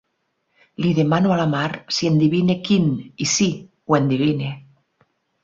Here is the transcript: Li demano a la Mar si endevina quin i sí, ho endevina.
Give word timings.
Li 0.85 0.93
demano 0.99 1.33
a 1.35 1.37
la 1.41 1.45
Mar 1.51 1.67
si 1.97 2.09
endevina 2.13 2.57
quin 2.69 2.89
i 3.27 3.29
sí, 3.35 3.51
ho 3.93 4.01
endevina. 4.01 4.53